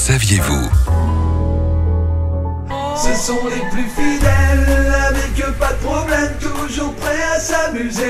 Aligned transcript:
saviez-vous 0.00 0.70
Ce 2.96 3.14
sont 3.26 3.38
les 3.44 3.60
plus 3.70 3.88
fidèles, 3.90 4.94
avec 5.10 5.58
pas 5.58 5.72
de 5.74 5.78
problème, 5.84 6.30
toujours 6.40 6.94
prêts 6.94 7.22
à 7.36 7.38
s'amuser. 7.38 8.02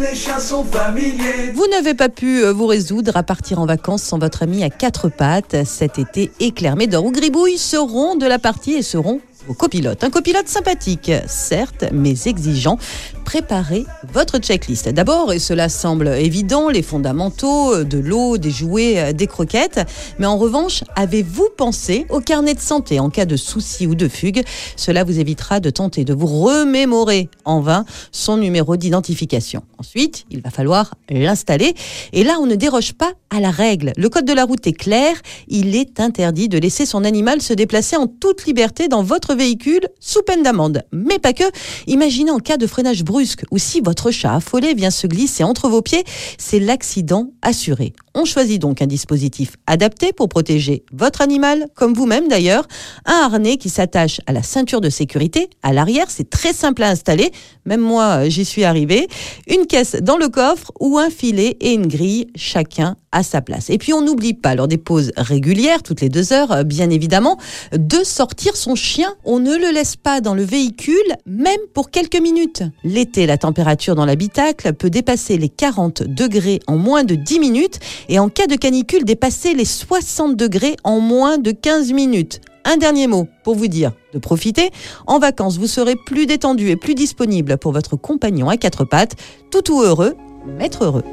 Les 0.00 0.16
chiens 0.16 0.40
sont 0.40 0.64
familiers. 0.64 1.52
Vous 1.54 1.66
n'avez 1.66 1.92
pas 1.92 2.08
pu 2.08 2.42
euh, 2.42 2.52
vous 2.52 2.66
résoudre 2.66 3.18
à 3.18 3.22
partir 3.22 3.58
en 3.58 3.66
vacances 3.66 4.02
sans 4.02 4.18
votre 4.18 4.44
ami 4.44 4.64
à 4.64 4.70
quatre 4.70 5.10
pattes. 5.10 5.56
Cet 5.66 5.98
été, 5.98 6.30
Éclair, 6.40 6.74
Médor 6.74 7.04
ou 7.04 7.12
Gribouille 7.12 7.58
seront 7.58 8.16
de 8.16 8.26
la 8.26 8.38
partie 8.38 8.72
et 8.72 8.82
seront 8.82 9.20
Un 9.48 10.10
copilote 10.10 10.48
sympathique, 10.48 11.12
certes, 11.26 11.84
mais 11.92 12.26
exigeant. 12.26 12.78
Préparez 13.24 13.84
votre 14.12 14.38
checklist. 14.38 14.88
D'abord, 14.88 15.32
et 15.32 15.38
cela 15.38 15.68
semble 15.68 16.08
évident, 16.08 16.68
les 16.68 16.82
fondamentaux, 16.82 17.74
euh, 17.74 17.84
de 17.84 17.98
l'eau, 17.98 18.38
des 18.38 18.50
jouets, 18.50 18.98
euh, 18.98 19.12
des 19.12 19.26
croquettes. 19.26 19.80
Mais 20.18 20.26
en 20.26 20.38
revanche, 20.38 20.84
avez-vous 20.94 21.48
pensé 21.56 22.06
au 22.08 22.20
carnet 22.20 22.54
de 22.54 22.60
santé 22.60 23.00
en 23.00 23.10
cas 23.10 23.24
de 23.24 23.36
souci 23.36 23.86
ou 23.86 23.94
de 23.94 24.08
fugue? 24.08 24.42
Cela 24.76 25.04
vous 25.04 25.18
évitera 25.18 25.60
de 25.60 25.70
tenter 25.70 26.04
de 26.04 26.14
vous 26.14 26.26
remémorer 26.26 27.28
en 27.44 27.60
vain 27.60 27.84
son 28.12 28.36
numéro 28.36 28.76
d'identification. 28.76 29.62
Ensuite, 29.78 30.24
il 30.30 30.40
va 30.40 30.50
falloir 30.50 30.94
l'installer. 31.10 31.74
Et 32.12 32.22
là, 32.22 32.38
on 32.40 32.46
ne 32.46 32.54
déroge 32.54 32.94
pas 32.94 33.12
à 33.30 33.40
la 33.40 33.50
règle. 33.50 33.92
Le 33.96 34.08
code 34.08 34.24
de 34.24 34.32
la 34.32 34.44
route 34.44 34.66
est 34.66 34.72
clair. 34.72 35.14
Il 35.48 35.74
est 35.74 36.00
interdit 36.00 36.48
de 36.48 36.58
laisser 36.58 36.86
son 36.86 37.04
animal 37.04 37.42
se 37.42 37.52
déplacer 37.52 37.96
en 37.96 38.06
toute 38.06 38.46
liberté 38.46 38.88
dans 38.88 39.02
votre 39.02 39.35
véhicule 39.36 39.88
sous 40.00 40.22
peine 40.22 40.42
d'amende. 40.42 40.82
Mais 40.92 41.18
pas 41.18 41.32
que. 41.32 41.44
Imaginez 41.86 42.30
en 42.30 42.38
cas 42.38 42.56
de 42.56 42.66
freinage 42.66 43.04
brusque 43.04 43.44
ou 43.50 43.58
si 43.58 43.80
votre 43.80 44.10
chat 44.10 44.34
affolé 44.34 44.74
vient 44.74 44.90
se 44.90 45.06
glisser 45.06 45.44
entre 45.44 45.68
vos 45.68 45.82
pieds, 45.82 46.04
c'est 46.38 46.60
l'accident 46.60 47.32
assuré. 47.42 47.92
On 48.18 48.24
choisit 48.24 48.58
donc 48.58 48.80
un 48.80 48.86
dispositif 48.86 49.56
adapté 49.66 50.14
pour 50.14 50.30
protéger 50.30 50.84
votre 50.90 51.20
animal, 51.20 51.66
comme 51.74 51.92
vous-même 51.92 52.28
d'ailleurs. 52.28 52.66
Un 53.04 53.12
harnais 53.12 53.58
qui 53.58 53.68
s'attache 53.68 54.22
à 54.26 54.32
la 54.32 54.42
ceinture 54.42 54.80
de 54.80 54.88
sécurité 54.88 55.50
à 55.62 55.74
l'arrière, 55.74 56.06
c'est 56.08 56.30
très 56.30 56.54
simple 56.54 56.82
à 56.82 56.88
installer. 56.88 57.30
Même 57.66 57.82
moi, 57.82 58.24
euh, 58.24 58.30
j'y 58.30 58.46
suis 58.46 58.64
arrivé. 58.64 59.06
Une 59.48 59.66
caisse 59.66 59.96
dans 59.96 60.16
le 60.16 60.30
coffre 60.30 60.72
ou 60.80 60.96
un 60.96 61.10
filet 61.10 61.58
et 61.60 61.74
une 61.74 61.88
grille, 61.88 62.28
chacun 62.36 62.96
à 63.12 63.22
sa 63.22 63.42
place. 63.42 63.68
Et 63.68 63.76
puis 63.76 63.92
on 63.92 64.00
n'oublie 64.00 64.32
pas, 64.32 64.54
lors 64.54 64.68
des 64.68 64.78
pauses 64.78 65.12
régulières, 65.18 65.82
toutes 65.82 66.00
les 66.00 66.08
deux 66.08 66.32
heures, 66.32 66.52
euh, 66.52 66.62
bien 66.62 66.88
évidemment, 66.88 67.38
de 67.72 68.02
sortir 68.02 68.56
son 68.56 68.76
chien. 68.76 69.14
On 69.24 69.40
ne 69.40 69.56
le 69.56 69.72
laisse 69.72 69.96
pas 69.96 70.22
dans 70.22 70.34
le 70.34 70.42
véhicule, 70.42 70.94
même 71.26 71.60
pour 71.74 71.90
quelques 71.90 72.20
minutes. 72.20 72.62
L'été, 72.82 73.26
la 73.26 73.36
température 73.36 73.94
dans 73.94 74.06
l'habitacle 74.06 74.72
peut 74.72 74.90
dépasser 74.90 75.36
les 75.36 75.50
40 75.50 76.02
degrés 76.02 76.60
en 76.66 76.78
moins 76.78 77.04
de 77.04 77.14
10 77.14 77.40
minutes 77.40 77.78
et 78.08 78.18
en 78.18 78.28
cas 78.28 78.46
de 78.46 78.56
canicule, 78.56 79.04
dépasser 79.04 79.54
les 79.54 79.64
60 79.64 80.36
degrés 80.36 80.76
en 80.84 81.00
moins 81.00 81.38
de 81.38 81.50
15 81.50 81.92
minutes. 81.92 82.40
Un 82.64 82.76
dernier 82.76 83.06
mot 83.06 83.28
pour 83.44 83.54
vous 83.54 83.68
dire 83.68 83.92
de 84.12 84.18
profiter. 84.18 84.70
En 85.06 85.18
vacances, 85.18 85.56
vous 85.56 85.68
serez 85.68 85.94
plus 85.94 86.26
détendu 86.26 86.68
et 86.68 86.76
plus 86.76 86.94
disponible 86.94 87.58
pour 87.58 87.72
votre 87.72 87.96
compagnon 87.96 88.48
à 88.48 88.56
quatre 88.56 88.84
pattes. 88.84 89.14
Tout 89.50 89.72
ou 89.72 89.82
heureux, 89.82 90.16
maître 90.58 90.84
heureux. 90.84 91.04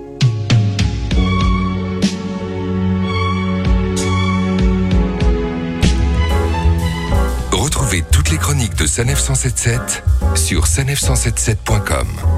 Retrouvez 7.51 8.03
toutes 8.11 8.31
les 8.31 8.37
chroniques 8.37 8.75
de 8.75 8.87
Sanef 8.87 9.19
177 9.19 10.03
sur 10.35 10.65
sanef177.com. 10.65 12.32